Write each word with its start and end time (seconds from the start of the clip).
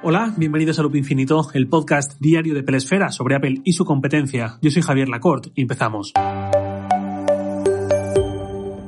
Hola, 0.00 0.32
bienvenidos 0.36 0.78
a 0.78 0.82
Loop 0.82 0.94
Infinito, 0.94 1.48
el 1.54 1.66
podcast 1.66 2.20
diario 2.20 2.54
de 2.54 2.62
Pelesfera 2.62 3.10
sobre 3.10 3.34
Apple 3.34 3.62
y 3.64 3.72
su 3.72 3.84
competencia. 3.84 4.56
Yo 4.62 4.70
soy 4.70 4.80
Javier 4.80 5.08
Lacorte 5.08 5.50
y 5.56 5.62
empezamos. 5.62 6.12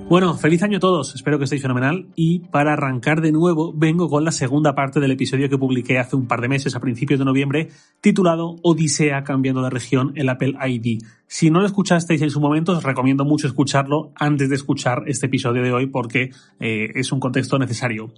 Bueno, 0.09 0.35
feliz 0.35 0.63
año 0.63 0.77
a 0.77 0.81
todos, 0.81 1.15
espero 1.17 1.39
que 1.39 1.45
estéis 1.45 1.63
fenomenal 1.63 2.07
y 2.15 2.41
para 2.51 2.75
arrancar 2.75 3.21
de 3.21 3.33
nuevo 3.33 3.73
vengo 3.73 4.09
con 4.09 4.25
la 4.25 4.31
segunda 4.31 4.75
parte 4.75 5.01
del 5.01 5.11
episodio 5.11 5.49
que 5.49 5.59
publiqué 5.59 5.99
hace 5.99 6.15
un 6.15 6.29
par 6.29 6.41
de 6.41 6.49
meses, 6.49 6.77
a 6.77 6.81
principios 6.81 7.19
de 7.19 7.25
noviembre, 7.25 7.69
titulado 8.01 8.57
Odisea 8.63 9.25
cambiando 9.25 9.63
de 9.63 9.71
región 9.71 10.13
el 10.15 10.29
Apple 10.29 10.55
ID. 10.65 11.03
Si 11.27 11.51
no 11.51 11.61
lo 11.61 11.67
escuchasteis 11.67 12.23
en 12.23 12.31
su 12.31 12.41
momento, 12.41 12.73
os 12.73 12.85
recomiendo 12.85 13.25
mucho 13.25 13.49
escucharlo 13.49 14.13
antes 14.15 14.49
de 14.49 14.55
escuchar 14.55 15.05
este 15.07 15.27
episodio 15.27 15.63
de 15.63 15.73
hoy 15.73 15.87
porque 15.87 16.31
eh, 16.61 16.91
es 16.95 17.11
un 17.11 17.19
contexto 17.19 17.59
necesario. 17.59 18.13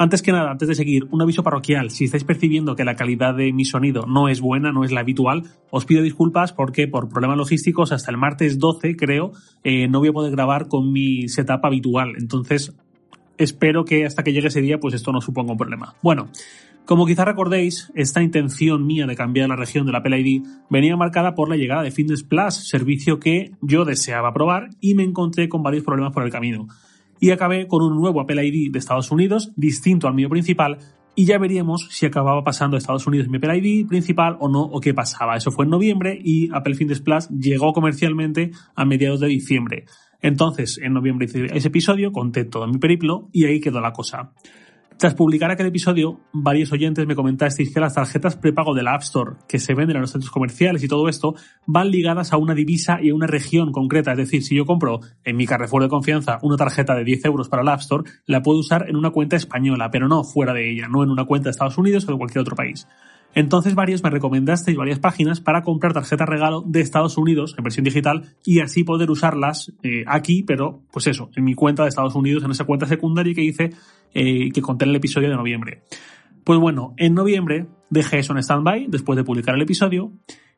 Antes 0.00 0.22
que 0.22 0.32
nada, 0.32 0.50
antes 0.50 0.66
de 0.66 0.74
seguir, 0.74 1.06
un 1.10 1.20
aviso 1.20 1.42
parroquial. 1.42 1.90
Si 1.90 2.06
estáis 2.06 2.24
percibiendo 2.24 2.74
que 2.74 2.86
la 2.86 2.96
calidad 2.96 3.34
de 3.34 3.52
mi 3.52 3.66
sonido 3.66 4.06
no 4.06 4.30
es 4.30 4.40
buena, 4.40 4.72
no 4.72 4.82
es 4.82 4.92
la 4.92 5.00
habitual, 5.00 5.42
os 5.68 5.84
pido 5.84 6.02
disculpas 6.02 6.54
porque 6.54 6.88
por 6.88 7.10
problemas 7.10 7.36
logísticos 7.36 7.92
hasta 7.92 8.10
el 8.10 8.16
martes 8.16 8.58
12, 8.58 8.96
creo, 8.96 9.32
eh, 9.62 9.88
no 9.88 9.98
voy 9.98 10.08
a 10.08 10.12
poder 10.14 10.32
grabar 10.32 10.68
con 10.68 10.90
mi 10.90 11.28
setup 11.28 11.66
habitual. 11.66 12.14
Entonces, 12.18 12.72
espero 13.36 13.84
que 13.84 14.06
hasta 14.06 14.24
que 14.24 14.32
llegue 14.32 14.48
ese 14.48 14.62
día, 14.62 14.80
pues 14.80 14.94
esto 14.94 15.12
no 15.12 15.20
suponga 15.20 15.52
un 15.52 15.58
problema. 15.58 15.94
Bueno, 16.02 16.30
como 16.86 17.04
quizá 17.04 17.26
recordéis, 17.26 17.92
esta 17.94 18.22
intención 18.22 18.86
mía 18.86 19.06
de 19.06 19.16
cambiar 19.16 19.50
la 19.50 19.56
región 19.56 19.84
de 19.84 19.92
la 19.92 19.98
Apple 19.98 20.18
ID 20.18 20.42
venía 20.70 20.96
marcada 20.96 21.34
por 21.34 21.50
la 21.50 21.56
llegada 21.56 21.82
de 21.82 21.90
Fitness 21.90 22.22
Plus, 22.22 22.54
servicio 22.54 23.20
que 23.20 23.50
yo 23.60 23.84
deseaba 23.84 24.32
probar 24.32 24.70
y 24.80 24.94
me 24.94 25.02
encontré 25.02 25.50
con 25.50 25.62
varios 25.62 25.84
problemas 25.84 26.14
por 26.14 26.24
el 26.24 26.30
camino 26.30 26.68
y 27.20 27.30
acabé 27.30 27.68
con 27.68 27.82
un 27.82 27.94
nuevo 27.94 28.20
Apple 28.20 28.44
ID 28.44 28.72
de 28.72 28.78
Estados 28.78 29.10
Unidos, 29.10 29.52
distinto 29.56 30.08
al 30.08 30.14
mío 30.14 30.28
principal, 30.28 30.78
y 31.14 31.26
ya 31.26 31.38
veríamos 31.38 31.88
si 31.90 32.06
acababa 32.06 32.42
pasando 32.42 32.76
a 32.76 32.78
Estados 32.78 33.06
Unidos 33.06 33.28
mi 33.28 33.36
Apple 33.36 33.58
ID 33.58 33.86
principal 33.86 34.36
o 34.40 34.48
no, 34.48 34.62
o 34.62 34.80
qué 34.80 34.94
pasaba. 34.94 35.36
Eso 35.36 35.50
fue 35.50 35.64
en 35.64 35.70
noviembre 35.70 36.18
y 36.22 36.48
Apple 36.52 36.74
Fitness 36.74 37.00
Plus 37.00 37.28
llegó 37.28 37.72
comercialmente 37.72 38.52
a 38.74 38.84
mediados 38.84 39.20
de 39.20 39.28
diciembre. 39.28 39.84
Entonces, 40.22 40.78
en 40.82 40.92
noviembre 40.92 41.26
hice 41.26 41.46
ese 41.52 41.68
episodio, 41.68 42.12
conté 42.12 42.44
todo 42.44 42.66
mi 42.66 42.78
periplo 42.78 43.28
y 43.32 43.44
ahí 43.44 43.60
quedó 43.60 43.80
la 43.80 43.92
cosa. 43.92 44.32
Tras 45.00 45.14
publicar 45.14 45.50
aquel 45.50 45.68
episodio, 45.68 46.20
varios 46.30 46.72
oyentes 46.72 47.06
me 47.06 47.16
comentasteis 47.16 47.72
que 47.72 47.80
las 47.80 47.94
tarjetas 47.94 48.36
prepago 48.36 48.74
de 48.74 48.82
la 48.82 48.92
App 48.92 49.00
Store 49.00 49.36
que 49.48 49.58
se 49.58 49.72
venden 49.72 49.96
en 49.96 50.02
los 50.02 50.10
centros 50.10 50.30
comerciales 50.30 50.84
y 50.84 50.88
todo 50.88 51.08
esto 51.08 51.34
van 51.64 51.90
ligadas 51.90 52.34
a 52.34 52.36
una 52.36 52.54
divisa 52.54 52.98
y 53.00 53.08
a 53.08 53.14
una 53.14 53.26
región 53.26 53.72
concreta. 53.72 54.12
Es 54.12 54.18
decir, 54.18 54.42
si 54.42 54.56
yo 54.56 54.66
compro 54.66 55.00
en 55.24 55.38
mi 55.38 55.46
Carrefour 55.46 55.84
de 55.84 55.88
confianza 55.88 56.38
una 56.42 56.58
tarjeta 56.58 56.94
de 56.94 57.04
10 57.04 57.24
euros 57.24 57.48
para 57.48 57.62
la 57.62 57.72
App 57.72 57.80
Store, 57.80 58.10
la 58.26 58.42
puedo 58.42 58.58
usar 58.58 58.90
en 58.90 58.96
una 58.96 59.08
cuenta 59.08 59.36
española, 59.36 59.90
pero 59.90 60.06
no 60.06 60.22
fuera 60.22 60.52
de 60.52 60.70
ella, 60.70 60.86
no 60.86 61.02
en 61.02 61.08
una 61.08 61.24
cuenta 61.24 61.46
de 61.46 61.52
Estados 61.52 61.78
Unidos 61.78 62.06
o 62.06 62.12
de 62.12 62.18
cualquier 62.18 62.42
otro 62.42 62.54
país. 62.54 62.86
Entonces 63.34 63.74
varios 63.74 64.02
me 64.02 64.10
recomendasteis 64.10 64.76
varias 64.76 64.98
páginas 64.98 65.40
para 65.40 65.62
comprar 65.62 65.92
tarjetas 65.92 66.28
regalo 66.28 66.62
de 66.66 66.80
Estados 66.80 67.16
Unidos 67.16 67.54
en 67.56 67.64
versión 67.64 67.84
digital 67.84 68.34
y 68.44 68.60
así 68.60 68.82
poder 68.82 69.10
usarlas 69.10 69.72
eh, 69.82 70.04
aquí, 70.06 70.42
pero 70.42 70.82
pues 70.92 71.06
eso, 71.06 71.30
en 71.36 71.44
mi 71.44 71.54
cuenta 71.54 71.84
de 71.84 71.90
Estados 71.90 72.14
Unidos, 72.14 72.42
en 72.44 72.50
esa 72.50 72.64
cuenta 72.64 72.86
secundaria 72.86 73.34
que 73.34 73.44
hice 73.44 73.70
eh, 74.14 74.50
que 74.50 74.62
conté 74.62 74.84
en 74.84 74.90
el 74.90 74.96
episodio 74.96 75.28
de 75.28 75.36
noviembre. 75.36 75.84
Pues 76.44 76.58
bueno, 76.58 76.94
en 76.96 77.14
noviembre 77.14 77.66
dejé 77.90 78.18
eso 78.18 78.32
en 78.32 78.38
stand-by 78.38 78.86
después 78.88 79.16
de 79.16 79.24
publicar 79.24 79.54
el 79.54 79.62
episodio 79.62 80.12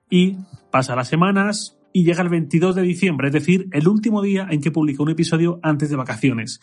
y 0.08 0.36
pasa 0.70 0.96
las 0.96 1.08
semanas 1.08 1.78
y 1.92 2.04
llega 2.04 2.22
el 2.22 2.30
22 2.30 2.74
de 2.74 2.82
diciembre, 2.82 3.28
es 3.28 3.34
decir, 3.34 3.68
el 3.72 3.86
último 3.86 4.22
día 4.22 4.46
en 4.50 4.60
que 4.60 4.70
publiqué 4.70 5.02
un 5.02 5.10
episodio 5.10 5.60
antes 5.62 5.90
de 5.90 5.96
vacaciones. 5.96 6.60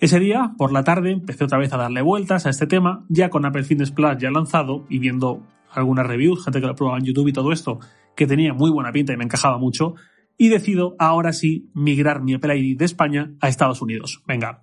Ese 0.00 0.20
día, 0.20 0.52
por 0.56 0.72
la 0.72 0.84
tarde, 0.84 1.10
empecé 1.10 1.42
otra 1.42 1.58
vez 1.58 1.72
a 1.72 1.76
darle 1.76 2.02
vueltas 2.02 2.46
a 2.46 2.50
este 2.50 2.68
tema, 2.68 3.04
ya 3.08 3.30
con 3.30 3.44
Apple 3.44 3.64
Fitness 3.64 3.90
Plus 3.90 4.16
ya 4.18 4.30
lanzado 4.30 4.84
y 4.88 5.00
viendo 5.00 5.42
algunas 5.72 6.06
reviews, 6.06 6.44
gente 6.44 6.60
que 6.60 6.68
lo 6.68 6.76
probaba 6.76 6.98
en 6.98 7.04
YouTube 7.04 7.26
y 7.26 7.32
todo 7.32 7.50
esto, 7.50 7.80
que 8.14 8.26
tenía 8.26 8.54
muy 8.54 8.70
buena 8.70 8.92
pinta 8.92 9.12
y 9.12 9.16
me 9.16 9.24
encajaba 9.24 9.58
mucho, 9.58 9.96
y 10.36 10.50
decido 10.50 10.94
ahora 11.00 11.32
sí 11.32 11.68
migrar 11.74 12.22
mi 12.22 12.34
Apple 12.34 12.56
ID 12.56 12.78
de 12.78 12.84
España 12.84 13.32
a 13.40 13.48
Estados 13.48 13.82
Unidos. 13.82 14.22
Venga. 14.24 14.62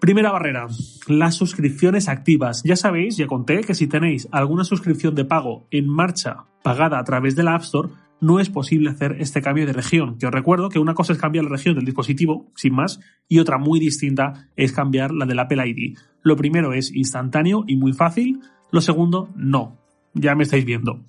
Primera 0.00 0.32
barrera, 0.32 0.66
las 1.06 1.34
suscripciones 1.34 2.08
activas. 2.08 2.62
Ya 2.62 2.76
sabéis, 2.76 3.16
ya 3.16 3.26
conté 3.26 3.62
que 3.62 3.74
si 3.74 3.86
tenéis 3.86 4.28
alguna 4.32 4.64
suscripción 4.64 5.14
de 5.14 5.24
pago 5.24 5.66
en 5.70 5.88
marcha 5.88 6.44
pagada 6.62 6.98
a 6.98 7.04
través 7.04 7.36
de 7.36 7.42
la 7.42 7.54
App 7.54 7.62
Store, 7.62 7.88
no 8.20 8.40
es 8.40 8.50
posible 8.50 8.90
hacer 8.90 9.16
este 9.20 9.42
cambio 9.42 9.66
de 9.66 9.72
región. 9.72 10.18
Que 10.18 10.26
os 10.26 10.32
recuerdo 10.32 10.68
que 10.68 10.78
una 10.78 10.94
cosa 10.94 11.12
es 11.12 11.18
cambiar 11.18 11.44
la 11.44 11.50
región 11.50 11.74
del 11.74 11.84
dispositivo, 11.84 12.50
sin 12.54 12.74
más, 12.74 13.00
y 13.28 13.38
otra 13.38 13.58
muy 13.58 13.80
distinta 13.80 14.48
es 14.56 14.72
cambiar 14.72 15.12
la 15.12 15.26
del 15.26 15.38
Apple 15.38 15.66
ID. 15.66 15.96
Lo 16.22 16.36
primero 16.36 16.72
es 16.72 16.94
instantáneo 16.94 17.64
y 17.66 17.76
muy 17.76 17.92
fácil, 17.92 18.40
lo 18.70 18.80
segundo, 18.80 19.30
no. 19.36 19.76
Ya 20.14 20.34
me 20.34 20.44
estáis 20.44 20.64
viendo. 20.64 21.00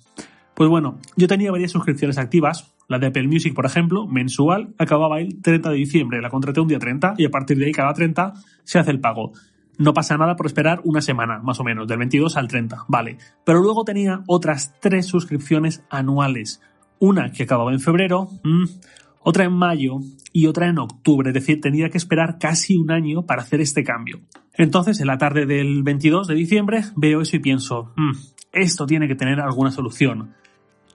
Pues 0.54 0.68
bueno, 0.68 0.98
yo 1.16 1.26
tenía 1.26 1.50
varias 1.50 1.70
suscripciones 1.70 2.18
activas, 2.18 2.74
la 2.86 2.98
de 2.98 3.06
Apple 3.06 3.28
Music, 3.28 3.54
por 3.54 3.64
ejemplo, 3.66 4.06
mensual, 4.06 4.74
acababa 4.78 5.20
el 5.20 5.40
30 5.40 5.70
de 5.70 5.76
diciembre, 5.76 6.20
la 6.20 6.28
contraté 6.28 6.60
un 6.60 6.68
día 6.68 6.78
30 6.78 7.14
y 7.16 7.24
a 7.24 7.30
partir 7.30 7.56
de 7.56 7.66
ahí 7.66 7.72
cada 7.72 7.94
30 7.94 8.34
se 8.64 8.78
hace 8.78 8.90
el 8.90 9.00
pago. 9.00 9.32
No 9.78 9.94
pasa 9.94 10.18
nada 10.18 10.36
por 10.36 10.44
esperar 10.44 10.82
una 10.84 11.00
semana, 11.00 11.38
más 11.38 11.58
o 11.60 11.64
menos, 11.64 11.88
del 11.88 11.96
22 11.96 12.36
al 12.36 12.48
30, 12.48 12.84
vale. 12.88 13.16
Pero 13.46 13.62
luego 13.62 13.84
tenía 13.84 14.22
otras 14.26 14.74
tres 14.80 15.06
suscripciones 15.06 15.82
anuales 15.88 16.60
una 17.00 17.32
que 17.32 17.42
acababa 17.42 17.72
en 17.72 17.80
febrero, 17.80 18.28
mm, 18.44 18.64
otra 19.22 19.44
en 19.44 19.52
mayo 19.52 19.98
y 20.32 20.46
otra 20.46 20.68
en 20.68 20.78
octubre, 20.78 21.30
es 21.30 21.34
decir, 21.34 21.60
tenía 21.60 21.90
que 21.90 21.98
esperar 21.98 22.38
casi 22.38 22.76
un 22.76 22.92
año 22.92 23.26
para 23.26 23.42
hacer 23.42 23.60
este 23.60 23.82
cambio. 23.82 24.20
Entonces, 24.54 25.00
en 25.00 25.08
la 25.08 25.18
tarde 25.18 25.46
del 25.46 25.82
22 25.82 26.28
de 26.28 26.34
diciembre, 26.34 26.82
veo 26.96 27.20
eso 27.22 27.36
y 27.36 27.40
pienso, 27.40 27.92
mm, 27.96 28.12
esto 28.52 28.86
tiene 28.86 29.08
que 29.08 29.14
tener 29.14 29.40
alguna 29.40 29.70
solución. 29.70 30.34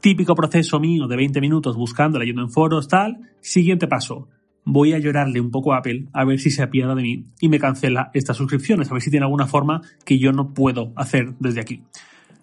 Típico 0.02 0.36
proceso 0.36 0.80
mío 0.80 1.08
de 1.08 1.16
20 1.16 1.42
minutos 1.42 1.76
buscando, 1.76 2.20
leyendo 2.20 2.44
en 2.44 2.52
foros, 2.52 2.88
tal. 2.88 3.18
Siguiente 3.42 3.88
paso. 3.88 4.28
Voy 4.64 4.94
a 4.94 5.00
llorarle 5.00 5.40
un 5.40 5.52
poco 5.52 5.74
a 5.74 5.78
Apple 5.78 6.08
a 6.14 6.26
ver 6.26 6.40
si 6.40 6.50
se 6.50 6.64
apiada 6.64 6.96
de 6.96 7.04
mí 7.04 7.26
y 7.40 7.50
me 7.50 7.60
cancela 7.60 8.10
estas 8.14 8.38
suscripciones, 8.38 8.90
a 8.90 8.94
ver 8.94 9.02
si 9.02 9.12
tiene 9.12 9.26
alguna 9.26 9.48
forma 9.48 9.82
que 10.06 10.18
yo 10.20 10.32
no 10.32 10.54
puedo 10.54 10.92
hacer 10.96 11.36
desde 11.40 11.62
aquí. 11.62 11.84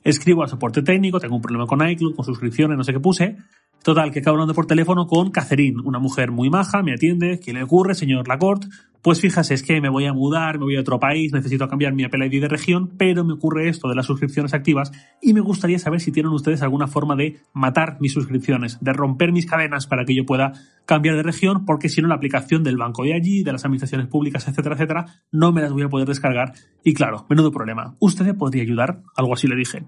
Escribo 0.04 0.42
al 0.42 0.48
soporte 0.48 0.82
técnico, 0.82 1.20
tengo 1.20 1.36
un 1.36 1.42
problema 1.42 1.66
con 1.66 1.86
iCloud, 1.86 2.16
con 2.16 2.24
suscripciones, 2.24 2.76
no 2.76 2.84
sé 2.84 2.92
qué 2.92 3.00
puse. 3.00 3.36
Total, 3.82 4.12
que 4.12 4.20
acabo 4.20 4.36
hablando 4.36 4.54
por 4.54 4.66
teléfono 4.66 5.08
con 5.08 5.30
Catherine, 5.32 5.82
una 5.84 5.98
mujer 5.98 6.30
muy 6.30 6.50
maja, 6.50 6.82
me 6.82 6.94
atiende, 6.94 7.40
¿qué 7.40 7.52
le 7.52 7.64
ocurre, 7.64 7.96
señor 7.96 8.28
Lacorte? 8.28 8.68
Pues 9.02 9.20
fíjese, 9.20 9.54
es 9.54 9.64
que 9.64 9.80
me 9.80 9.88
voy 9.88 10.06
a 10.06 10.12
mudar, 10.12 10.60
me 10.60 10.66
voy 10.66 10.76
a 10.76 10.80
otro 10.80 11.00
país, 11.00 11.32
necesito 11.32 11.66
cambiar 11.66 11.92
mi 11.92 12.04
Apple 12.04 12.24
ID 12.24 12.42
de 12.42 12.48
región, 12.48 12.92
pero 12.96 13.24
me 13.24 13.32
ocurre 13.32 13.68
esto 13.68 13.88
de 13.88 13.96
las 13.96 14.06
suscripciones 14.06 14.54
activas 14.54 14.92
y 15.20 15.34
me 15.34 15.40
gustaría 15.40 15.80
saber 15.80 16.00
si 16.00 16.12
tienen 16.12 16.30
ustedes 16.30 16.62
alguna 16.62 16.86
forma 16.86 17.16
de 17.16 17.40
matar 17.52 17.96
mis 17.98 18.12
suscripciones, 18.12 18.78
de 18.80 18.92
romper 18.92 19.32
mis 19.32 19.46
cadenas 19.46 19.88
para 19.88 20.04
que 20.04 20.14
yo 20.14 20.24
pueda 20.24 20.52
cambiar 20.86 21.16
de 21.16 21.24
región, 21.24 21.64
porque 21.64 21.88
si 21.88 22.00
no 22.00 22.06
la 22.06 22.14
aplicación 22.14 22.62
del 22.62 22.76
banco 22.76 23.02
de 23.02 23.14
allí, 23.14 23.42
de 23.42 23.50
las 23.50 23.64
administraciones 23.64 24.06
públicas, 24.06 24.46
etcétera, 24.46 24.76
etcétera, 24.76 25.06
no 25.32 25.50
me 25.50 25.62
las 25.62 25.72
voy 25.72 25.82
a 25.82 25.88
poder 25.88 26.06
descargar. 26.06 26.52
Y 26.84 26.94
claro, 26.94 27.26
menudo 27.28 27.50
problema. 27.50 27.96
¿Usted 27.98 28.24
me 28.24 28.34
podría 28.34 28.62
ayudar? 28.62 29.02
Algo 29.16 29.34
así 29.34 29.48
le 29.48 29.56
dije. 29.56 29.84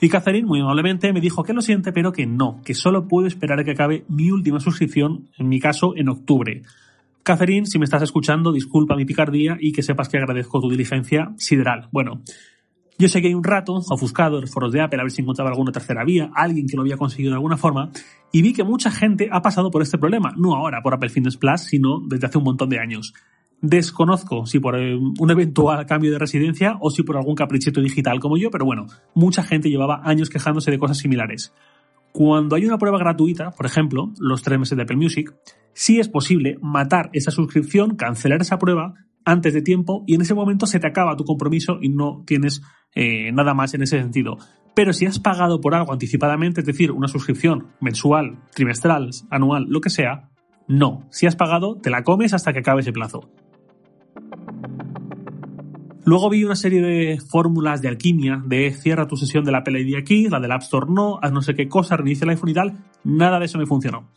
Y 0.00 0.08
Catherine, 0.08 0.46
muy 0.46 0.60
amablemente, 0.60 1.12
me 1.12 1.20
dijo 1.20 1.42
que 1.42 1.52
lo 1.52 1.60
siente, 1.60 1.92
pero 1.92 2.12
que 2.12 2.26
no, 2.26 2.60
que 2.64 2.74
solo 2.74 3.08
puedo 3.08 3.26
esperar 3.26 3.58
a 3.58 3.64
que 3.64 3.72
acabe 3.72 4.04
mi 4.08 4.30
última 4.30 4.60
suscripción, 4.60 5.28
en 5.38 5.48
mi 5.48 5.58
caso, 5.58 5.94
en 5.96 6.08
octubre. 6.08 6.62
Catherine, 7.24 7.66
si 7.66 7.78
me 7.78 7.84
estás 7.84 8.02
escuchando, 8.02 8.52
disculpa 8.52 8.94
mi 8.94 9.04
picardía 9.04 9.56
y 9.60 9.72
que 9.72 9.82
sepas 9.82 10.08
que 10.08 10.18
agradezco 10.18 10.60
tu 10.60 10.70
diligencia 10.70 11.32
sideral. 11.36 11.88
Bueno, 11.90 12.22
yo 12.96 13.08
seguí 13.08 13.34
un 13.34 13.44
rato 13.44 13.74
ofuscado 13.74 14.36
en 14.36 14.42
los 14.42 14.50
foros 14.50 14.72
de 14.72 14.80
Apple 14.80 15.00
a 15.00 15.04
ver 15.04 15.12
si 15.12 15.22
encontraba 15.22 15.50
alguna 15.50 15.70
tercera 15.70 16.04
vía, 16.04 16.30
alguien 16.34 16.66
que 16.66 16.76
lo 16.76 16.82
había 16.82 16.96
conseguido 16.96 17.30
de 17.30 17.36
alguna 17.36 17.56
forma, 17.56 17.90
y 18.32 18.42
vi 18.42 18.52
que 18.52 18.64
mucha 18.64 18.90
gente 18.90 19.28
ha 19.30 19.42
pasado 19.42 19.70
por 19.70 19.82
este 19.82 19.98
problema, 19.98 20.32
no 20.36 20.54
ahora 20.54 20.80
por 20.82 20.94
Apple 20.94 21.08
Fitness 21.08 21.36
Plus, 21.36 21.60
sino 21.60 22.00
desde 22.06 22.26
hace 22.26 22.38
un 22.38 22.44
montón 22.44 22.68
de 22.68 22.78
años. 22.78 23.14
Desconozco 23.60 24.46
si 24.46 24.60
por 24.60 24.78
eh, 24.78 24.96
un 24.96 25.30
eventual 25.30 25.84
cambio 25.86 26.12
de 26.12 26.18
residencia 26.18 26.76
o 26.80 26.90
si 26.90 27.02
por 27.02 27.16
algún 27.16 27.34
caprichito 27.34 27.80
digital 27.80 28.20
como 28.20 28.36
yo, 28.36 28.50
pero 28.50 28.64
bueno, 28.64 28.86
mucha 29.14 29.42
gente 29.42 29.68
llevaba 29.68 30.00
años 30.04 30.30
quejándose 30.30 30.70
de 30.70 30.78
cosas 30.78 30.98
similares. 30.98 31.52
Cuando 32.12 32.56
hay 32.56 32.64
una 32.64 32.78
prueba 32.78 32.98
gratuita, 32.98 33.50
por 33.50 33.66
ejemplo, 33.66 34.12
los 34.18 34.42
tres 34.42 34.58
meses 34.58 34.76
de 34.76 34.82
Apple 34.82 34.96
Music, 34.96 35.34
sí 35.72 35.98
es 35.98 36.08
posible 36.08 36.56
matar 36.62 37.10
esa 37.12 37.30
suscripción, 37.30 37.96
cancelar 37.96 38.40
esa 38.40 38.58
prueba 38.58 38.94
antes 39.24 39.52
de 39.52 39.62
tiempo 39.62 40.04
y 40.06 40.14
en 40.14 40.22
ese 40.22 40.34
momento 40.34 40.66
se 40.66 40.78
te 40.78 40.86
acaba 40.86 41.16
tu 41.16 41.24
compromiso 41.24 41.78
y 41.82 41.90
no 41.90 42.22
tienes 42.26 42.62
eh, 42.94 43.30
nada 43.32 43.54
más 43.54 43.74
en 43.74 43.82
ese 43.82 43.98
sentido. 43.98 44.38
Pero 44.74 44.92
si 44.92 45.06
has 45.06 45.18
pagado 45.18 45.60
por 45.60 45.74
algo 45.74 45.92
anticipadamente, 45.92 46.60
es 46.60 46.66
decir, 46.66 46.92
una 46.92 47.08
suscripción 47.08 47.66
mensual, 47.80 48.38
trimestral, 48.54 49.10
anual, 49.30 49.66
lo 49.68 49.80
que 49.80 49.90
sea, 49.90 50.30
no. 50.68 51.06
Si 51.10 51.26
has 51.26 51.36
pagado, 51.36 51.76
te 51.80 51.90
la 51.90 52.04
comes 52.04 52.32
hasta 52.32 52.52
que 52.52 52.60
acabe 52.60 52.82
ese 52.82 52.92
plazo. 52.92 53.28
Luego 56.08 56.30
vi 56.30 56.42
una 56.42 56.56
serie 56.56 56.80
de 56.80 57.20
fórmulas 57.20 57.82
de 57.82 57.88
alquimia 57.88 58.42
de 58.42 58.72
cierra 58.72 59.06
tu 59.06 59.18
sesión 59.18 59.44
de 59.44 59.52
la 59.52 59.58
Apple 59.58 59.78
ID 59.78 59.94
aquí, 59.98 60.26
la 60.26 60.40
del 60.40 60.52
App 60.52 60.62
Store 60.62 60.86
no, 60.88 61.18
haz 61.20 61.30
no 61.32 61.42
sé 61.42 61.52
qué 61.52 61.68
cosa, 61.68 61.98
reinicia 61.98 62.24
el 62.24 62.30
iPhone 62.30 62.48
y 62.48 62.54
tal. 62.54 62.78
Nada 63.04 63.38
de 63.38 63.44
eso 63.44 63.58
me 63.58 63.66
funcionó. 63.66 64.08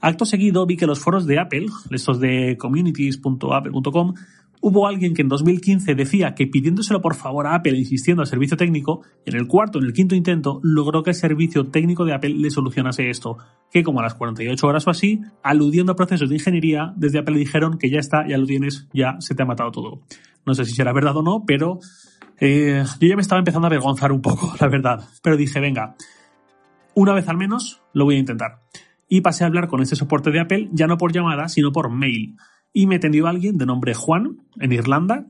Acto 0.00 0.24
seguido 0.24 0.66
vi 0.66 0.76
que 0.76 0.88
los 0.88 0.98
foros 0.98 1.26
de 1.26 1.38
Apple, 1.38 1.66
estos 1.92 2.18
de 2.18 2.56
communities.apple.com, 2.58 4.14
Hubo 4.62 4.86
alguien 4.86 5.14
que 5.14 5.22
en 5.22 5.28
2015 5.28 5.94
decía 5.94 6.34
que 6.34 6.46
pidiéndoselo 6.46 7.00
por 7.00 7.14
favor 7.14 7.46
a 7.46 7.54
Apple 7.54 7.72
e 7.72 7.78
insistiendo 7.78 8.20
al 8.20 8.26
servicio 8.26 8.58
técnico, 8.58 9.02
en 9.24 9.34
el 9.34 9.46
cuarto, 9.46 9.78
en 9.78 9.86
el 9.86 9.94
quinto 9.94 10.14
intento, 10.14 10.60
logró 10.62 11.02
que 11.02 11.10
el 11.10 11.16
servicio 11.16 11.68
técnico 11.68 12.04
de 12.04 12.12
Apple 12.12 12.34
le 12.34 12.50
solucionase 12.50 13.08
esto, 13.08 13.38
que 13.70 13.82
como 13.82 14.00
a 14.00 14.02
las 14.02 14.14
48 14.14 14.66
horas 14.66 14.86
o 14.86 14.90
así, 14.90 15.22
aludiendo 15.42 15.92
a 15.92 15.96
procesos 15.96 16.28
de 16.28 16.34
ingeniería, 16.34 16.92
desde 16.96 17.20
Apple 17.20 17.34
le 17.34 17.40
dijeron 17.40 17.78
que 17.78 17.88
ya 17.88 18.00
está, 18.00 18.28
ya 18.28 18.36
lo 18.36 18.44
tienes, 18.44 18.86
ya 18.92 19.16
se 19.20 19.34
te 19.34 19.42
ha 19.42 19.46
matado 19.46 19.70
todo. 19.70 20.02
No 20.44 20.54
sé 20.54 20.66
si 20.66 20.74
será 20.74 20.92
verdad 20.92 21.16
o 21.16 21.22
no, 21.22 21.44
pero 21.46 21.78
eh, 22.38 22.84
yo 23.00 23.08
ya 23.08 23.16
me 23.16 23.22
estaba 23.22 23.38
empezando 23.38 23.66
a 23.66 23.70
avergonzar 23.70 24.12
un 24.12 24.20
poco, 24.20 24.54
la 24.60 24.68
verdad. 24.68 25.08
Pero 25.22 25.38
dije, 25.38 25.58
venga, 25.60 25.96
una 26.94 27.14
vez 27.14 27.26
al 27.28 27.38
menos 27.38 27.80
lo 27.94 28.04
voy 28.04 28.16
a 28.16 28.18
intentar. 28.18 28.60
Y 29.08 29.22
pasé 29.22 29.44
a 29.44 29.46
hablar 29.46 29.68
con 29.68 29.80
ese 29.80 29.96
soporte 29.96 30.30
de 30.30 30.40
Apple, 30.40 30.68
ya 30.72 30.86
no 30.86 30.98
por 30.98 31.12
llamada, 31.12 31.48
sino 31.48 31.72
por 31.72 31.90
mail 31.90 32.36
y 32.72 32.86
me 32.86 32.96
atendió 32.96 33.26
alguien 33.26 33.58
de 33.58 33.66
nombre 33.66 33.94
Juan, 33.94 34.38
en 34.58 34.72
Irlanda, 34.72 35.26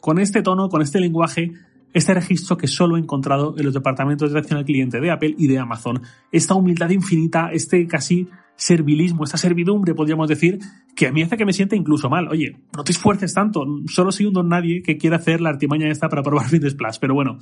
con 0.00 0.18
este 0.18 0.42
tono, 0.42 0.68
con 0.68 0.82
este 0.82 1.00
lenguaje, 1.00 1.52
este 1.92 2.14
registro 2.14 2.56
que 2.56 2.66
solo 2.66 2.96
he 2.96 3.00
encontrado 3.00 3.54
en 3.58 3.64
los 3.64 3.74
departamentos 3.74 4.32
de 4.32 4.38
atención 4.38 4.58
al 4.58 4.64
cliente 4.64 5.00
de 5.00 5.10
Apple 5.10 5.34
y 5.36 5.46
de 5.48 5.58
Amazon. 5.58 6.02
Esta 6.30 6.54
humildad 6.54 6.90
infinita, 6.90 7.50
este 7.52 7.86
casi 7.86 8.28
servilismo, 8.56 9.24
esta 9.24 9.38
servidumbre, 9.38 9.94
podríamos 9.94 10.28
decir, 10.28 10.58
que 10.94 11.06
a 11.06 11.12
mí 11.12 11.22
hace 11.22 11.36
que 11.36 11.46
me 11.46 11.52
sienta 11.52 11.76
incluso 11.76 12.10
mal. 12.10 12.28
Oye, 12.28 12.56
no 12.76 12.84
te 12.84 12.92
esfuerces 12.92 13.32
tanto, 13.32 13.64
solo 13.86 14.12
soy 14.12 14.26
un 14.26 14.34
don 14.34 14.48
nadie 14.48 14.82
que 14.82 14.98
quiere 14.98 15.16
hacer 15.16 15.40
la 15.40 15.50
artimaña 15.50 15.88
esta 15.90 16.08
para 16.08 16.22
probar 16.22 16.46
Fitness 16.50 16.74
Plus. 16.74 16.98
Pero 16.98 17.14
bueno, 17.14 17.38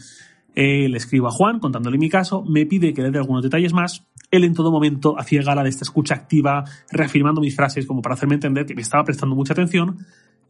eh, 0.61 0.89
le 0.89 0.97
escribo 0.97 1.29
a 1.29 1.31
Juan 1.31 1.61
contándole 1.61 1.99
mi 1.99 2.09
caso, 2.09 2.43
me 2.43 2.67
pide 2.67 2.93
que 2.93 3.03
le 3.03 3.11
dé 3.11 3.19
algunos 3.19 3.43
detalles 3.43 3.73
más 3.73 4.09
él 4.31 4.45
en 4.45 4.55
todo 4.55 4.71
momento 4.71 5.19
hacía 5.19 5.43
gala 5.43 5.63
de 5.63 5.71
esta 5.71 5.85
escucha 5.85 6.15
activa, 6.15 6.65
reafirmando 6.91 7.41
mis 7.41 7.57
frases 7.57 7.87
como 7.87 8.03
para 8.03 8.15
hacerme 8.15 8.35
entender 8.35 8.67
que 8.67 8.75
me 8.75 8.83
estaba 8.83 9.05
prestando 9.05 9.35
mucha 9.35 9.55
atención. 9.55 9.99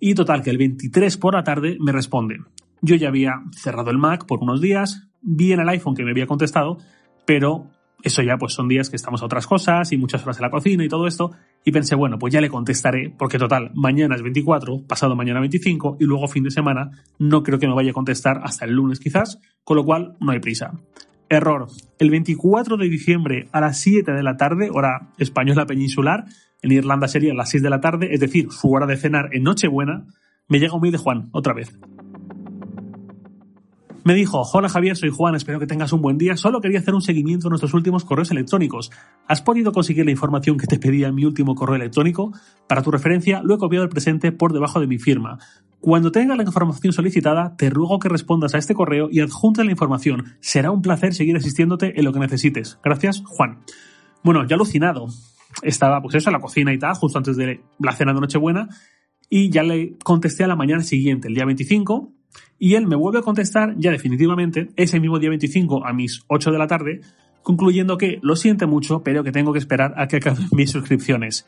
Y 0.01 0.15
total, 0.15 0.43
que 0.43 0.51
el 0.51 0.59
23 0.59 1.17
por 1.17 1.35
la 1.35 1.45
tarde 1.45 1.77
me 1.81 1.93
responde. 1.93 2.39
Yo 2.83 2.97
ya 2.97 3.09
había 3.09 3.43
cerrado 3.53 3.91
el 3.91 3.99
Mac 3.99 4.27
por 4.27 4.41
unos 4.41 4.61
días, 4.61 5.09
vi 5.21 5.53
en 5.53 5.61
el 5.61 5.69
iPhone 5.69 5.95
que 5.95 6.05
me 6.05 6.11
había 6.11 6.27
contestado, 6.27 6.79
pero 7.25 7.71
eso 8.03 8.23
ya 8.23 8.37
pues 8.37 8.55
son 8.55 8.69
días 8.69 8.91
que 8.91 8.97
estamos 8.97 9.23
a 9.23 9.27
otras 9.27 9.47
cosas 9.47 9.93
y 9.93 9.97
muchas 9.97 10.23
horas 10.23 10.39
en 10.39 10.43
la 10.43 10.51
cocina 10.51 10.85
y 10.85 10.89
todo 10.89 11.07
esto, 11.07 11.33
y 11.65 11.73
pensé, 11.73 11.95
bueno, 11.95 12.19
pues 12.19 12.33
ya 12.33 12.41
le 12.41 12.49
contestaré, 12.49 13.13
porque 13.17 13.39
total, 13.39 13.71
mañana 13.75 14.15
es 14.15 14.23
24, 14.23 14.87
pasado 14.87 15.17
mañana 15.17 15.41
25, 15.41 15.97
y 16.01 16.05
luego 16.05 16.29
fin 16.29 16.45
de 16.45 16.51
semana 16.51 16.91
no 17.19 17.43
creo 17.43 17.59
que 17.59 17.67
me 17.67 17.75
vaya 17.75 17.91
a 17.91 17.95
contestar 17.95 18.41
hasta 18.45 18.65
el 18.65 18.73
lunes 18.73 19.01
quizás, 19.01 19.41
con 19.65 19.77
lo 19.77 19.85
cual 19.85 20.17
no 20.21 20.33
hay 20.33 20.39
prisa. 20.39 20.73
Error. 21.29 21.67
El 21.99 22.11
24 22.11 22.77
de 22.77 22.89
diciembre 22.89 23.49
a 23.53 23.61
las 23.61 23.79
7 23.81 24.13
de 24.13 24.23
la 24.23 24.37
tarde, 24.37 24.71
hora 24.73 25.11
española 25.19 25.67
peninsular, 25.67 26.25
en 26.63 26.73
Irlanda 26.73 27.09
sería 27.09 27.35
las 27.35 27.51
6 27.51 27.63
de 27.63 27.71
la 27.71 27.81
tarde, 27.81 28.15
es 28.15 28.21
decir, 28.21 28.51
su 28.51 28.71
hora 28.71 28.87
de 28.87 28.97
cenar 28.97 29.31
en 29.33 29.43
Nochebuena, 29.43 30.07
me 30.49 30.59
llega 30.59 30.75
un 30.75 30.81
mail 30.81 30.93
de 30.93 30.99
Juan, 30.99 31.29
otra 31.33 31.53
vez. 31.53 31.79
Me 34.05 34.15
dijo, 34.15 34.43
hola 34.53 34.69
Javier, 34.69 34.97
soy 34.97 35.11
Juan, 35.11 35.35
espero 35.35 35.59
que 35.59 35.67
tengas 35.67 35.93
un 35.93 36.01
buen 36.01 36.17
día. 36.17 36.37
Solo 36.37 36.61
quería 36.61 36.79
hacer 36.79 36.95
un 36.95 37.03
seguimiento 37.03 37.49
de 37.49 37.51
nuestros 37.51 37.75
últimos 37.75 38.05
correos 38.05 38.31
electrónicos. 38.31 38.91
¿Has 39.27 39.43
podido 39.43 39.73
conseguir 39.73 40.05
la 40.05 40.11
información 40.11 40.57
que 40.57 40.67
te 40.67 40.79
pedía 40.79 41.09
en 41.09 41.15
mi 41.15 41.25
último 41.25 41.55
correo 41.55 41.77
electrónico? 41.77 42.33
Para 42.67 42.83
tu 42.83 42.91
referencia, 42.91 43.43
lo 43.43 43.55
he 43.55 43.59
copiado 43.59 43.85
el 43.85 43.91
presente 43.91 44.33
por 44.33 44.53
debajo 44.53 44.81
de 44.81 44.87
mi 44.87 44.99
firma. 44.99 45.39
Cuando 45.81 46.11
tenga 46.11 46.37
la 46.37 46.43
información 46.43 46.93
solicitada, 46.93 47.55
te 47.57 47.71
ruego 47.71 47.99
que 47.99 48.09
respondas 48.09 48.55
a 48.55 48.59
este 48.59 48.75
correo 48.75 49.09
y 49.11 49.21
adjuntes 49.21 49.65
la 49.65 49.73
información. 49.73 50.37
Será 50.41 50.71
un 50.71 50.81
placer 50.81 51.13
seguir 51.13 51.37
asistiéndote 51.37 51.99
en 51.99 52.05
lo 52.05 52.13
que 52.13 52.21
necesites. 52.21 52.79
Gracias, 52.83 53.23
Juan. 53.27 53.61
Bueno, 54.25 54.47
ya 54.47 54.57
alucinado. 54.57 55.07
Estaba, 55.63 56.01
pues 56.01 56.15
eso, 56.15 56.31
en 56.31 56.35
la 56.35 56.41
cocina 56.41 56.73
y 56.73 56.79
tal, 56.79 56.95
justo 56.95 57.19
antes 57.19 57.37
de 57.37 57.61
la 57.79 57.93
cena 57.93 58.13
de 58.13 58.21
Nochebuena, 58.21 58.69
y 59.31 59.51
ya 59.51 59.63
le 59.63 59.97
contesté 60.03 60.45
a 60.45 60.49
la 60.49 60.57
mañana 60.57 60.83
siguiente, 60.83 61.29
el 61.29 61.35
día 61.35 61.45
25, 61.45 62.13
y 62.59 62.75
él 62.75 62.87
me 62.87 62.97
vuelve 62.97 63.21
a 63.21 63.23
contestar 63.23 63.75
ya 63.79 63.91
definitivamente 63.91 64.69
ese 64.77 65.01
mismo 65.01 65.19
día 65.19 65.31
25 65.31 65.87
a 65.87 65.93
mis 65.93 66.23
8 66.29 66.51
de 66.51 66.59
la 66.59 66.67
tarde, 66.67 67.01
concluyendo 67.43 67.97
que 67.97 68.19
lo 68.23 68.37
siente 68.37 68.67
mucho, 68.67 69.03
pero 69.03 69.23
que 69.23 69.33
tengo 69.33 69.53
que 69.53 69.59
esperar 69.59 69.95
a 69.97 70.09
que 70.09 70.17
acaben 70.17 70.49
mis 70.53 70.71
suscripciones. 70.71 71.47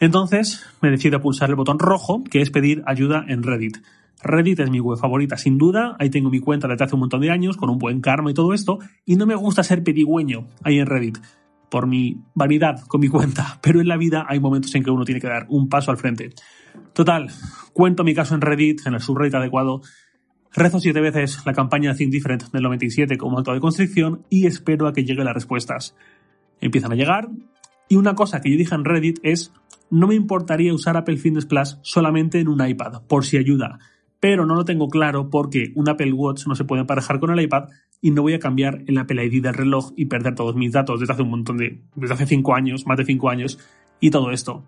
Entonces 0.00 0.66
me 0.80 0.90
decido 0.90 1.18
a 1.18 1.20
pulsar 1.20 1.50
el 1.50 1.56
botón 1.56 1.78
rojo, 1.78 2.24
que 2.24 2.40
es 2.40 2.50
pedir 2.50 2.82
ayuda 2.86 3.24
en 3.28 3.42
Reddit. 3.42 3.78
Reddit 4.22 4.60
es 4.60 4.70
mi 4.70 4.80
web 4.80 4.98
favorita, 4.98 5.36
sin 5.36 5.58
duda. 5.58 5.96
Ahí 5.98 6.10
tengo 6.10 6.30
mi 6.30 6.40
cuenta 6.40 6.68
desde 6.68 6.84
hace 6.84 6.94
un 6.94 7.00
montón 7.00 7.20
de 7.20 7.30
años, 7.30 7.56
con 7.56 7.70
un 7.70 7.78
buen 7.78 8.00
karma 8.00 8.30
y 8.30 8.34
todo 8.34 8.52
esto. 8.52 8.78
Y 9.04 9.16
no 9.16 9.26
me 9.26 9.34
gusta 9.34 9.62
ser 9.62 9.82
pedigüeño 9.82 10.48
ahí 10.62 10.78
en 10.78 10.86
Reddit, 10.86 11.18
por 11.72 11.86
mi 11.86 12.22
vanidad 12.34 12.82
con 12.86 13.00
mi 13.00 13.08
cuenta. 13.08 13.58
Pero 13.62 13.80
en 13.80 13.88
la 13.88 13.96
vida 13.96 14.26
hay 14.28 14.38
momentos 14.38 14.74
en 14.74 14.84
que 14.84 14.90
uno 14.90 15.06
tiene 15.06 15.22
que 15.22 15.26
dar 15.26 15.46
un 15.48 15.70
paso 15.70 15.90
al 15.90 15.96
frente. 15.96 16.28
Total, 16.92 17.30
cuento 17.72 18.04
mi 18.04 18.14
caso 18.14 18.34
en 18.34 18.42
Reddit, 18.42 18.86
en 18.86 18.92
el 18.92 19.00
subreddit 19.00 19.34
adecuado, 19.34 19.80
Rezo 20.54 20.80
siete 20.80 21.00
veces 21.00 21.40
la 21.46 21.54
campaña 21.54 21.94
Think 21.94 22.12
Different 22.12 22.52
del 22.52 22.62
97 22.64 23.16
como 23.16 23.38
acto 23.38 23.54
de 23.54 23.60
constricción 23.60 24.26
y 24.28 24.44
espero 24.44 24.86
a 24.86 24.92
que 24.92 25.02
lleguen 25.02 25.24
las 25.24 25.32
respuestas. 25.32 25.96
Empiezan 26.60 26.92
a 26.92 26.94
llegar 26.94 27.30
y 27.88 27.96
una 27.96 28.14
cosa 28.14 28.42
que 28.42 28.50
yo 28.50 28.58
dije 28.58 28.74
en 28.74 28.84
Reddit 28.84 29.18
es 29.22 29.54
no 29.88 30.08
me 30.08 30.14
importaría 30.14 30.74
usar 30.74 30.98
Apple 30.98 31.16
Fitness 31.16 31.46
Plus 31.46 31.78
solamente 31.80 32.38
en 32.38 32.48
un 32.48 32.66
iPad, 32.66 33.00
por 33.08 33.24
si 33.24 33.38
ayuda, 33.38 33.78
pero 34.22 34.46
no 34.46 34.54
lo 34.54 34.64
tengo 34.64 34.88
claro 34.88 35.30
porque 35.30 35.72
un 35.74 35.88
Apple 35.88 36.12
Watch 36.12 36.46
no 36.46 36.54
se 36.54 36.62
puede 36.62 36.82
emparejar 36.82 37.18
con 37.18 37.32
el 37.32 37.40
iPad 37.40 37.64
y 38.00 38.12
no 38.12 38.22
voy 38.22 38.34
a 38.34 38.38
cambiar 38.38 38.84
el 38.86 38.96
Apple 38.96 39.26
ID 39.26 39.42
del 39.42 39.52
reloj 39.52 39.90
y 39.96 40.04
perder 40.04 40.36
todos 40.36 40.54
mis 40.54 40.70
datos 40.70 41.00
desde 41.00 41.12
hace 41.12 41.22
un 41.22 41.30
montón 41.30 41.56
de, 41.56 41.82
desde 41.96 42.14
hace 42.14 42.26
cinco 42.26 42.54
años, 42.54 42.86
más 42.86 42.96
de 42.96 43.04
cinco 43.04 43.30
años 43.30 43.58
y 43.98 44.10
todo 44.10 44.30
esto. 44.30 44.64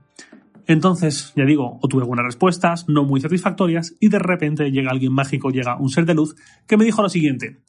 Entonces, 0.67 1.33
ya 1.37 1.45
digo, 1.45 1.79
o 1.81 1.87
tuve 1.87 2.03
algunas 2.03 2.25
respuestas 2.25 2.89
no 2.89 3.05
muy 3.05 3.21
satisfactorias 3.21 3.95
y 4.01 4.09
de 4.09 4.19
repente 4.19 4.73
llega 4.73 4.91
alguien 4.91 5.13
mágico, 5.13 5.51
llega 5.51 5.79
un 5.79 5.89
ser 5.89 6.05
de 6.05 6.15
luz 6.15 6.35
que 6.67 6.77
me 6.77 6.85
dijo 6.85 7.01
lo 7.01 7.09
siguiente. 7.09 7.61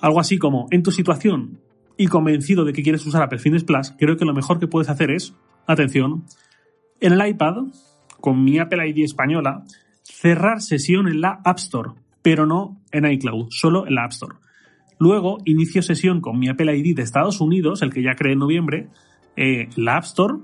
Algo 0.00 0.20
así 0.20 0.38
como, 0.38 0.68
en 0.70 0.82
tu 0.82 0.90
situación 0.90 1.60
y 1.98 2.06
convencido 2.06 2.64
de 2.64 2.72
que 2.72 2.82
quieres 2.82 3.04
usar 3.04 3.22
Apple 3.22 3.40
Fitness 3.40 3.64
Plus, 3.64 3.92
creo 3.98 4.16
que 4.16 4.24
lo 4.24 4.32
mejor 4.32 4.58
que 4.58 4.68
puedes 4.68 4.88
hacer 4.88 5.10
es, 5.10 5.34
atención, 5.66 6.24
en 6.98 7.12
el 7.12 7.28
iPad, 7.28 7.56
con 8.22 8.42
mi 8.42 8.58
Apple 8.58 8.88
ID 8.88 9.04
española, 9.04 9.64
cerrar 10.12 10.60
sesión 10.62 11.08
en 11.08 11.20
la 11.20 11.40
App 11.44 11.58
Store, 11.58 11.90
pero 12.22 12.46
no 12.46 12.80
en 12.92 13.10
iCloud, 13.10 13.48
solo 13.50 13.86
en 13.86 13.94
la 13.94 14.04
App 14.04 14.12
Store. 14.12 14.36
Luego 14.98 15.38
inicio 15.44 15.82
sesión 15.82 16.20
con 16.20 16.38
mi 16.38 16.48
Apple 16.48 16.76
ID 16.76 16.96
de 16.96 17.02
Estados 17.02 17.40
Unidos, 17.40 17.82
el 17.82 17.92
que 17.92 18.02
ya 18.02 18.14
creé 18.14 18.32
en 18.32 18.38
noviembre, 18.38 18.88
eh, 19.36 19.68
la 19.76 19.96
App 19.96 20.04
Store, 20.04 20.34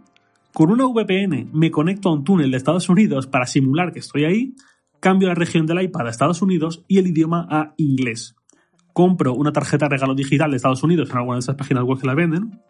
con 0.52 0.70
una 0.70 0.84
VPN 0.86 1.48
me 1.52 1.70
conecto 1.70 2.10
a 2.10 2.12
un 2.12 2.24
túnel 2.24 2.50
de 2.50 2.58
Estados 2.58 2.88
Unidos 2.88 3.26
para 3.26 3.46
simular 3.46 3.92
que 3.92 4.00
estoy 4.00 4.24
ahí, 4.24 4.54
cambio 5.00 5.28
la 5.28 5.34
región 5.34 5.66
del 5.66 5.82
iPad 5.82 6.06
a 6.06 6.10
Estados 6.10 6.42
Unidos 6.42 6.84
y 6.88 6.98
el 6.98 7.06
idioma 7.06 7.46
a 7.50 7.72
inglés. 7.78 8.36
Compro 8.92 9.34
una 9.34 9.52
tarjeta 9.52 9.88
regalo 9.88 10.14
digital 10.14 10.50
de 10.50 10.58
Estados 10.58 10.82
Unidos 10.82 11.10
en 11.10 11.16
alguna 11.16 11.36
de 11.36 11.40
esas 11.40 11.56
páginas 11.56 11.84
web 11.84 11.98
que 11.98 12.06
la 12.06 12.14
venden 12.14 12.60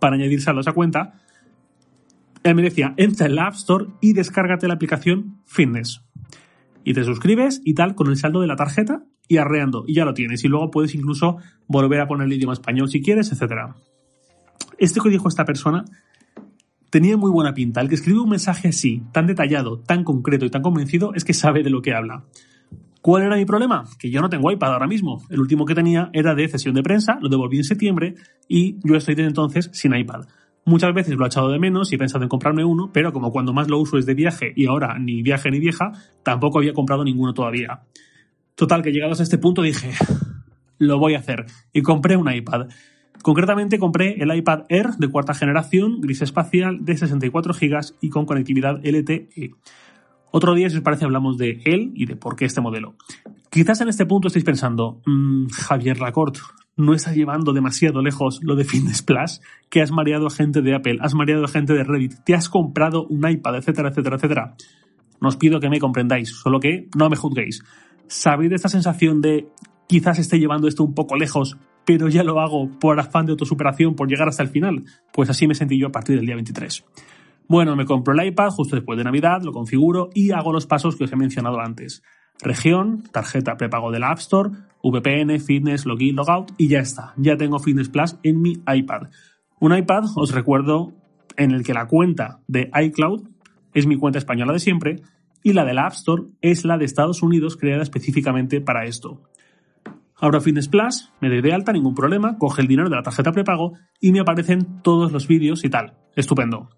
para 0.00 0.16
añadirse 0.16 0.50
a 0.50 0.58
esa 0.58 0.72
cuenta. 0.72 1.20
Él 2.42 2.56
me 2.56 2.62
decía, 2.62 2.92
entra 2.96 3.26
en 3.26 3.36
la 3.36 3.46
App 3.46 3.54
Store 3.54 3.86
y 4.00 4.12
descárgate 4.12 4.66
la 4.66 4.74
aplicación 4.74 5.40
Fitness. 5.46 6.03
Y 6.84 6.94
te 6.94 7.04
suscribes 7.04 7.60
y 7.64 7.74
tal 7.74 7.94
con 7.94 8.08
el 8.08 8.16
saldo 8.16 8.40
de 8.40 8.46
la 8.46 8.56
tarjeta 8.56 9.04
y 9.26 9.38
arreando, 9.38 9.84
y 9.86 9.94
ya 9.94 10.04
lo 10.04 10.14
tienes. 10.14 10.44
Y 10.44 10.48
luego 10.48 10.70
puedes 10.70 10.94
incluso 10.94 11.38
volver 11.66 12.00
a 12.00 12.06
poner 12.06 12.26
el 12.26 12.32
idioma 12.34 12.52
español 12.52 12.88
si 12.88 13.02
quieres, 13.02 13.32
etc. 13.32 13.74
Este 14.78 15.00
que 15.00 15.08
dijo 15.08 15.28
esta 15.28 15.44
persona 15.44 15.84
tenía 16.90 17.16
muy 17.16 17.30
buena 17.30 17.54
pinta. 17.54 17.80
El 17.80 17.88
que 17.88 17.96
escribe 17.96 18.20
un 18.20 18.30
mensaje 18.30 18.68
así, 18.68 19.02
tan 19.12 19.26
detallado, 19.26 19.80
tan 19.80 20.04
concreto 20.04 20.44
y 20.44 20.50
tan 20.50 20.62
convencido, 20.62 21.12
es 21.14 21.24
que 21.24 21.32
sabe 21.32 21.62
de 21.62 21.70
lo 21.70 21.82
que 21.82 21.92
habla. 21.92 22.24
¿Cuál 23.02 23.24
era 23.24 23.36
mi 23.36 23.44
problema? 23.44 23.84
Que 23.98 24.10
yo 24.10 24.20
no 24.20 24.28
tengo 24.28 24.50
iPad 24.50 24.72
ahora 24.72 24.86
mismo. 24.86 25.22
El 25.28 25.40
último 25.40 25.66
que 25.66 25.74
tenía 25.74 26.08
era 26.12 26.34
de 26.34 26.48
sesión 26.48 26.74
de 26.74 26.82
prensa, 26.82 27.18
lo 27.20 27.28
devolví 27.28 27.58
en 27.58 27.64
septiembre 27.64 28.14
y 28.48 28.78
yo 28.82 28.94
estoy 28.94 29.14
desde 29.14 29.28
entonces 29.28 29.70
sin 29.72 29.94
iPad. 29.94 30.26
Muchas 30.66 30.94
veces 30.94 31.16
lo 31.16 31.24
he 31.24 31.26
echado 31.26 31.50
de 31.50 31.58
menos 31.58 31.92
y 31.92 31.96
he 31.96 31.98
pensado 31.98 32.24
en 32.24 32.30
comprarme 32.30 32.64
uno, 32.64 32.90
pero 32.92 33.12
como 33.12 33.32
cuando 33.32 33.52
más 33.52 33.68
lo 33.68 33.78
uso 33.78 33.98
es 33.98 34.06
de 34.06 34.14
viaje 34.14 34.52
y 34.56 34.66
ahora 34.66 34.98
ni 34.98 35.22
viaje 35.22 35.50
ni 35.50 35.58
vieja, 35.58 35.92
tampoco 36.22 36.58
había 36.58 36.72
comprado 36.72 37.04
ninguno 37.04 37.34
todavía. 37.34 37.82
Total, 38.54 38.82
que 38.82 38.92
llegados 38.92 39.20
a 39.20 39.24
este 39.24 39.36
punto 39.36 39.62
dije, 39.62 39.90
lo 40.78 40.98
voy 40.98 41.14
a 41.14 41.18
hacer. 41.18 41.44
Y 41.72 41.82
compré 41.82 42.16
un 42.16 42.32
iPad. 42.32 42.68
Concretamente 43.22 43.78
compré 43.78 44.22
el 44.22 44.34
iPad 44.34 44.64
Air 44.68 44.90
de 44.98 45.08
cuarta 45.08 45.34
generación, 45.34 46.00
gris 46.00 46.22
espacial, 46.22 46.84
de 46.84 46.96
64 46.96 47.54
GB 47.54 47.80
y 48.00 48.10
con 48.10 48.26
conectividad 48.26 48.80
LTE. 48.82 49.50
Otro 50.36 50.52
día, 50.56 50.68
si 50.68 50.74
os 50.74 50.82
parece, 50.82 51.04
hablamos 51.04 51.38
de 51.38 51.60
él 51.64 51.92
y 51.94 52.06
de 52.06 52.16
por 52.16 52.34
qué 52.34 52.44
este 52.44 52.60
modelo. 52.60 52.96
Quizás 53.50 53.80
en 53.82 53.88
este 53.88 54.04
punto 54.04 54.26
estéis 54.26 54.44
pensando, 54.44 55.00
mmm, 55.06 55.46
Javier 55.46 56.00
Lacorte, 56.00 56.40
no 56.76 56.92
estás 56.92 57.14
llevando 57.14 57.52
demasiado 57.52 58.02
lejos 58.02 58.40
lo 58.42 58.56
de 58.56 58.64
Fitness 58.64 59.06
que 59.70 59.80
has 59.80 59.92
mareado 59.92 60.26
a 60.26 60.30
gente 60.30 60.60
de 60.60 60.74
Apple, 60.74 60.98
has 61.02 61.14
mareado 61.14 61.44
a 61.44 61.48
gente 61.48 61.72
de 61.72 61.84
Reddit, 61.84 62.24
te 62.24 62.34
has 62.34 62.48
comprado 62.48 63.06
un 63.06 63.30
iPad, 63.30 63.58
etcétera, 63.58 63.90
etcétera, 63.90 64.16
etcétera. 64.16 64.56
No 65.20 65.28
os 65.28 65.36
pido 65.36 65.60
que 65.60 65.70
me 65.70 65.78
comprendáis, 65.78 66.30
solo 66.30 66.58
que 66.58 66.88
no 66.96 67.08
me 67.08 67.14
juzguéis. 67.14 67.62
¿Sabéis 68.08 68.50
de 68.50 68.56
esta 68.56 68.68
sensación 68.68 69.20
de 69.20 69.46
quizás 69.86 70.18
esté 70.18 70.40
llevando 70.40 70.66
esto 70.66 70.82
un 70.82 70.94
poco 70.94 71.14
lejos, 71.14 71.56
pero 71.84 72.08
ya 72.08 72.24
lo 72.24 72.40
hago 72.40 72.68
por 72.80 72.98
afán 72.98 73.26
de 73.26 73.30
autosuperación, 73.30 73.94
por 73.94 74.08
llegar 74.08 74.26
hasta 74.26 74.42
el 74.42 74.48
final. 74.48 74.82
Pues 75.12 75.30
así 75.30 75.46
me 75.46 75.54
sentí 75.54 75.78
yo 75.78 75.86
a 75.86 75.92
partir 75.92 76.16
del 76.16 76.26
día 76.26 76.34
23. 76.34 76.84
Bueno, 77.46 77.76
me 77.76 77.84
compro 77.84 78.14
el 78.14 78.26
iPad 78.26 78.50
justo 78.50 78.76
después 78.76 78.96
de 78.96 79.04
Navidad, 79.04 79.42
lo 79.42 79.52
configuro 79.52 80.10
y 80.14 80.30
hago 80.30 80.52
los 80.52 80.66
pasos 80.66 80.96
que 80.96 81.04
os 81.04 81.12
he 81.12 81.16
mencionado 81.16 81.60
antes. 81.60 82.02
Región, 82.40 83.04
tarjeta 83.12 83.56
prepago 83.56 83.90
de 83.90 84.00
la 84.00 84.10
App 84.10 84.18
Store, 84.18 84.50
VPN, 84.82 85.38
Fitness, 85.40 85.86
Login, 85.86 86.16
Logout 86.16 86.52
y 86.56 86.68
ya 86.68 86.80
está. 86.80 87.12
Ya 87.16 87.36
tengo 87.36 87.58
Fitness 87.58 87.88
Plus 87.88 88.16
en 88.22 88.40
mi 88.40 88.62
iPad. 88.66 89.08
Un 89.60 89.76
iPad, 89.76 90.04
os 90.16 90.32
recuerdo, 90.32 90.92
en 91.36 91.50
el 91.50 91.64
que 91.64 91.74
la 91.74 91.86
cuenta 91.86 92.40
de 92.48 92.70
iCloud 92.74 93.28
es 93.72 93.86
mi 93.86 93.96
cuenta 93.96 94.18
española 94.18 94.52
de 94.52 94.58
siempre 94.58 95.02
y 95.42 95.52
la 95.52 95.64
de 95.64 95.74
la 95.74 95.86
App 95.86 95.92
Store 95.92 96.24
es 96.40 96.64
la 96.64 96.78
de 96.78 96.86
Estados 96.86 97.22
Unidos 97.22 97.56
creada 97.56 97.82
específicamente 97.82 98.60
para 98.60 98.84
esto. 98.84 99.22
Abro 100.16 100.40
Fitness 100.40 100.68
Plus, 100.68 101.12
me 101.20 101.28
doy 101.28 101.42
de 101.42 101.52
alta, 101.52 101.72
ningún 101.72 101.94
problema, 101.94 102.38
coge 102.38 102.62
el 102.62 102.68
dinero 102.68 102.88
de 102.88 102.96
la 102.96 103.02
tarjeta 103.02 103.32
prepago 103.32 103.74
y 104.00 104.12
me 104.12 104.20
aparecen 104.20 104.80
todos 104.82 105.12
los 105.12 105.28
vídeos 105.28 105.64
y 105.64 105.70
tal. 105.70 105.94
Estupendo. 106.14 106.70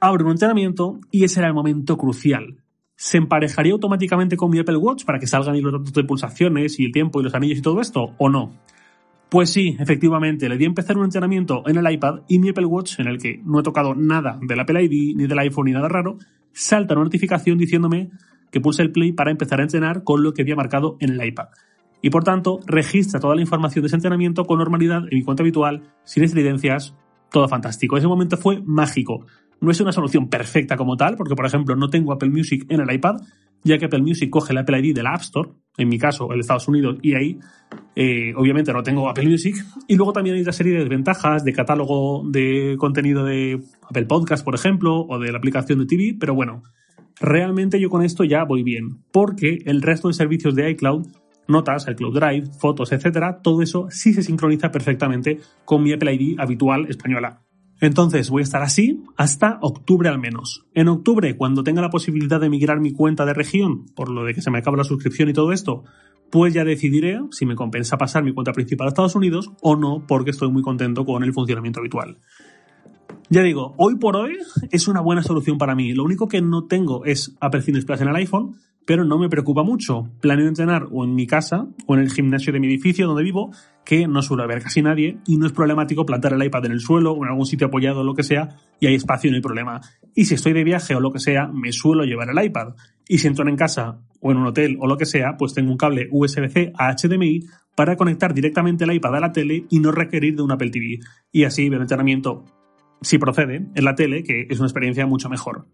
Abro 0.00 0.24
un 0.24 0.32
entrenamiento 0.32 1.00
y 1.10 1.24
ese 1.24 1.40
era 1.40 1.48
el 1.48 1.54
momento 1.54 1.96
crucial. 1.96 2.62
¿Se 2.96 3.18
emparejaría 3.18 3.72
automáticamente 3.72 4.36
con 4.36 4.50
mi 4.50 4.58
Apple 4.58 4.76
Watch 4.76 5.04
para 5.04 5.18
que 5.18 5.26
salgan 5.26 5.60
los 5.60 5.72
datos 5.72 5.92
de 5.92 6.04
pulsaciones 6.04 6.78
y 6.80 6.86
el 6.86 6.92
tiempo 6.92 7.20
y 7.20 7.24
los 7.24 7.34
anillos 7.34 7.58
y 7.58 7.62
todo 7.62 7.80
esto 7.80 8.14
o 8.18 8.28
no? 8.28 8.52
Pues 9.28 9.50
sí, 9.50 9.76
efectivamente, 9.78 10.48
le 10.48 10.56
di 10.56 10.64
a 10.64 10.68
empezar 10.68 10.96
un 10.96 11.04
entrenamiento 11.04 11.62
en 11.66 11.76
el 11.76 11.92
iPad 11.92 12.20
y 12.28 12.38
mi 12.38 12.50
Apple 12.50 12.66
Watch, 12.66 13.00
en 13.00 13.08
el 13.08 13.18
que 13.18 13.40
no 13.44 13.60
he 13.60 13.62
tocado 13.62 13.94
nada 13.94 14.38
del 14.40 14.60
Apple 14.60 14.84
ID, 14.84 15.16
ni 15.16 15.26
del 15.26 15.38
iPhone, 15.38 15.66
ni 15.66 15.72
nada 15.72 15.88
raro, 15.88 16.18
salta 16.52 16.94
una 16.94 17.04
notificación 17.04 17.58
diciéndome 17.58 18.10
que 18.50 18.60
pulse 18.60 18.82
el 18.82 18.92
play 18.92 19.12
para 19.12 19.30
empezar 19.30 19.60
a 19.60 19.64
entrenar 19.64 20.04
con 20.04 20.22
lo 20.22 20.32
que 20.32 20.42
había 20.42 20.56
marcado 20.56 20.96
en 21.00 21.10
el 21.10 21.26
iPad 21.26 21.48
y 22.02 22.10
por 22.10 22.24
tanto 22.24 22.60
registra 22.66 23.20
toda 23.20 23.34
la 23.34 23.40
información 23.40 23.82
de 23.82 23.86
ese 23.86 23.96
entrenamiento 23.96 24.44
con 24.44 24.58
normalidad 24.58 25.02
en 25.10 25.18
mi 25.18 25.24
cuenta 25.24 25.42
habitual, 25.42 25.82
sin 26.04 26.22
incidencias, 26.22 26.94
todo 27.30 27.48
fantástico. 27.48 27.96
Ese 27.96 28.06
momento 28.06 28.36
fue 28.36 28.62
mágico. 28.64 29.26
No 29.60 29.70
es 29.70 29.80
una 29.80 29.92
solución 29.92 30.28
perfecta 30.28 30.76
como 30.76 30.96
tal, 30.96 31.16
porque 31.16 31.34
por 31.34 31.46
ejemplo 31.46 31.76
no 31.76 31.88
tengo 31.88 32.12
Apple 32.12 32.30
Music 32.30 32.66
en 32.68 32.80
el 32.80 32.92
iPad, 32.92 33.16
ya 33.64 33.78
que 33.78 33.86
Apple 33.86 34.02
Music 34.02 34.30
coge 34.30 34.52
el 34.52 34.58
Apple 34.58 34.78
ID 34.80 34.94
de 34.94 35.02
la 35.02 35.14
App 35.14 35.22
Store, 35.22 35.50
en 35.76 35.88
mi 35.88 35.98
caso 35.98 36.32
el 36.32 36.40
Estados 36.40 36.68
Unidos, 36.68 36.98
y 37.02 37.14
ahí 37.14 37.38
eh, 37.94 38.32
obviamente 38.36 38.72
no 38.72 38.82
tengo 38.82 39.08
Apple 39.08 39.28
Music. 39.28 39.56
Y 39.88 39.96
luego 39.96 40.12
también 40.12 40.36
hay 40.36 40.42
una 40.42 40.52
serie 40.52 40.74
de 40.74 40.80
desventajas 40.80 41.44
de 41.44 41.52
catálogo 41.52 42.22
de 42.28 42.76
contenido 42.78 43.24
de 43.24 43.60
Apple 43.88 44.06
Podcast, 44.06 44.44
por 44.44 44.54
ejemplo, 44.54 45.06
o 45.08 45.18
de 45.18 45.32
la 45.32 45.38
aplicación 45.38 45.78
de 45.78 45.86
TV, 45.86 46.16
pero 46.18 46.34
bueno, 46.34 46.62
realmente 47.20 47.80
yo 47.80 47.90
con 47.90 48.02
esto 48.02 48.24
ya 48.24 48.44
voy 48.44 48.62
bien, 48.62 49.02
porque 49.12 49.58
el 49.64 49.82
resto 49.82 50.08
de 50.08 50.14
servicios 50.14 50.54
de 50.54 50.70
iCloud 50.70 51.06
notas, 51.48 51.86
el 51.86 51.96
Cloud 51.96 52.18
Drive, 52.18 52.46
fotos, 52.58 52.92
etcétera, 52.92 53.40
todo 53.42 53.62
eso 53.62 53.86
sí 53.90 54.12
se 54.12 54.22
sincroniza 54.22 54.70
perfectamente 54.70 55.40
con 55.64 55.82
mi 55.82 55.92
Apple 55.92 56.14
ID 56.14 56.40
habitual 56.40 56.86
española. 56.88 57.45
Entonces 57.80 58.30
voy 58.30 58.40
a 58.40 58.44
estar 58.44 58.62
así 58.62 59.02
hasta 59.16 59.58
octubre 59.60 60.08
al 60.08 60.18
menos. 60.18 60.64
En 60.74 60.88
octubre, 60.88 61.36
cuando 61.36 61.62
tenga 61.62 61.82
la 61.82 61.90
posibilidad 61.90 62.40
de 62.40 62.48
migrar 62.48 62.80
mi 62.80 62.92
cuenta 62.92 63.26
de 63.26 63.34
región, 63.34 63.86
por 63.94 64.10
lo 64.10 64.24
de 64.24 64.34
que 64.34 64.42
se 64.42 64.50
me 64.50 64.58
acaba 64.58 64.76
la 64.76 64.84
suscripción 64.84 65.28
y 65.28 65.34
todo 65.34 65.52
esto, 65.52 65.84
pues 66.30 66.54
ya 66.54 66.64
decidiré 66.64 67.20
si 67.30 67.46
me 67.46 67.54
compensa 67.54 67.98
pasar 67.98 68.24
mi 68.24 68.32
cuenta 68.32 68.52
principal 68.52 68.86
a 68.86 68.88
Estados 68.88 69.14
Unidos 69.14 69.50
o 69.60 69.76
no, 69.76 70.04
porque 70.06 70.30
estoy 70.30 70.50
muy 70.50 70.62
contento 70.62 71.04
con 71.04 71.22
el 71.22 71.32
funcionamiento 71.32 71.80
habitual. 71.80 72.18
Ya 73.28 73.42
digo, 73.42 73.74
hoy 73.76 73.96
por 73.96 74.16
hoy 74.16 74.38
es 74.70 74.88
una 74.88 75.00
buena 75.00 75.22
solución 75.22 75.58
para 75.58 75.74
mí. 75.74 75.92
Lo 75.92 76.04
único 76.04 76.28
que 76.28 76.40
no 76.40 76.64
tengo 76.64 77.04
es 77.04 77.36
Apple 77.40 77.62
Fitness 77.62 77.84
Plus 77.84 78.00
en 78.00 78.08
el 78.08 78.16
iPhone, 78.16 78.56
pero 78.86 79.04
no 79.04 79.18
me 79.18 79.28
preocupa 79.28 79.62
mucho. 79.62 80.08
Planeo 80.20 80.48
entrenar 80.48 80.86
o 80.90 81.04
en 81.04 81.14
mi 81.14 81.26
casa 81.26 81.66
o 81.86 81.94
en 81.94 82.00
el 82.00 82.10
gimnasio 82.10 82.52
de 82.52 82.60
mi 82.60 82.68
edificio 82.68 83.06
donde 83.06 83.24
vivo, 83.24 83.50
que 83.84 84.06
no 84.06 84.22
suele 84.22 84.44
haber 84.44 84.62
casi 84.62 84.80
nadie, 84.80 85.18
y 85.26 85.36
no 85.36 85.46
es 85.46 85.52
problemático 85.52 86.06
plantar 86.06 86.32
el 86.32 86.44
iPad 86.44 86.66
en 86.66 86.72
el 86.72 86.80
suelo 86.80 87.12
o 87.12 87.24
en 87.24 87.30
algún 87.30 87.46
sitio 87.46 87.66
apoyado 87.66 88.00
o 88.00 88.04
lo 88.04 88.14
que 88.14 88.22
sea, 88.22 88.56
y 88.80 88.86
hay 88.86 88.94
espacio 88.94 89.30
no 89.30 89.36
hay 89.36 89.42
problema. 89.42 89.80
Y 90.14 90.24
si 90.24 90.34
estoy 90.34 90.52
de 90.52 90.64
viaje 90.64 90.94
o 90.94 91.00
lo 91.00 91.12
que 91.12 91.18
sea, 91.18 91.48
me 91.48 91.72
suelo 91.72 92.04
llevar 92.04 92.30
el 92.30 92.44
iPad. 92.44 92.74
Y 93.08 93.18
si 93.18 93.26
entro 93.26 93.46
en 93.48 93.56
casa 93.56 94.00
o 94.20 94.30
en 94.30 94.38
un 94.38 94.46
hotel 94.46 94.78
o 94.80 94.86
lo 94.86 94.96
que 94.96 95.04
sea, 95.04 95.36
pues 95.36 95.52
tengo 95.52 95.70
un 95.70 95.76
cable 95.76 96.08
USB-C 96.10 96.72
a 96.78 96.94
HDMI 96.94 97.40
para 97.74 97.96
conectar 97.96 98.32
directamente 98.32 98.84
el 98.84 98.92
iPad 98.92 99.16
a 99.16 99.20
la 99.20 99.32
tele 99.32 99.66
y 99.68 99.80
no 99.80 99.92
requerir 99.92 100.36
de 100.36 100.42
un 100.42 100.52
Apple 100.52 100.70
TV. 100.70 101.00
Y 101.32 101.44
así 101.44 101.68
ver 101.68 101.80
entrenamiento, 101.80 102.44
si 103.02 103.18
procede, 103.18 103.66
en 103.74 103.84
la 103.84 103.94
tele, 103.94 104.22
que 104.22 104.46
es 104.48 104.58
una 104.58 104.66
experiencia 104.66 105.06
mucho 105.06 105.28
mejor. 105.28 105.66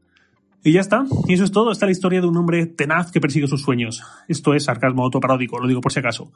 Y 0.64 0.73
ya 0.73 0.81
está. 0.81 1.04
Y 1.26 1.35
eso 1.35 1.45
es 1.45 1.52
todo. 1.52 1.73
Está 1.73 1.87
la 1.87 1.92
historia 1.92 2.21
de 2.21 2.26
un 2.26 2.37
hombre 2.37 2.66
tenaz 2.66 3.11
que 3.11 3.21
persigue 3.21 3.49
sus 3.49 3.62
sueños. 3.62 4.02
Esto 4.28 4.54
es 4.54 4.64
sarcasmo 4.64 5.02
autoparódico, 5.02 5.59
lo 5.59 5.66
digo 5.66 5.81
por 5.81 5.92
si 5.92 5.99
acaso. 5.99 6.33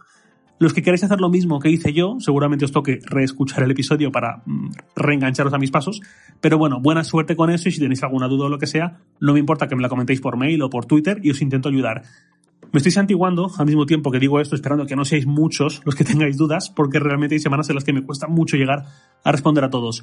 Los 0.58 0.72
que 0.72 0.82
queréis 0.82 1.04
hacer 1.04 1.20
lo 1.20 1.28
mismo 1.28 1.60
que 1.60 1.68
hice 1.70 1.92
yo, 1.92 2.16
seguramente 2.18 2.64
os 2.64 2.72
toque 2.72 3.00
reescuchar 3.04 3.62
el 3.62 3.70
episodio 3.70 4.10
para 4.10 4.42
mm, 4.46 4.70
reengancharos 4.96 5.52
a 5.52 5.58
mis 5.58 5.70
pasos. 5.70 6.00
Pero 6.40 6.56
bueno, 6.56 6.80
buena 6.80 7.04
suerte 7.04 7.36
con 7.36 7.50
eso 7.50 7.68
y 7.68 7.72
si 7.72 7.80
tenéis 7.80 8.02
alguna 8.02 8.26
duda 8.26 8.46
o 8.46 8.48
lo 8.48 8.58
que 8.58 8.66
sea, 8.66 9.00
no 9.20 9.34
me 9.34 9.38
importa 9.38 9.68
que 9.68 9.76
me 9.76 9.82
la 9.82 9.90
comentéis 9.90 10.20
por 10.20 10.38
mail 10.38 10.62
o 10.62 10.70
por 10.70 10.86
Twitter 10.86 11.20
y 11.22 11.30
os 11.30 11.42
intento 11.42 11.68
ayudar. 11.68 12.02
Me 12.72 12.78
estoy 12.78 12.92
santiguando 12.92 13.50
al 13.56 13.66
mismo 13.66 13.86
tiempo 13.86 14.10
que 14.10 14.18
digo 14.18 14.40
esto, 14.40 14.54
esperando 14.54 14.86
que 14.86 14.96
no 14.96 15.04
seáis 15.04 15.26
muchos 15.26 15.82
los 15.84 15.94
que 15.94 16.04
tengáis 16.04 16.36
dudas, 16.36 16.70
porque 16.70 16.98
realmente 16.98 17.34
hay 17.34 17.38
semanas 17.38 17.68
en 17.68 17.74
las 17.74 17.84
que 17.84 17.92
me 17.92 18.02
cuesta 18.02 18.26
mucho 18.26 18.56
llegar 18.56 18.84
a 19.24 19.32
responder 19.32 19.64
a 19.64 19.70
todos. 19.70 20.02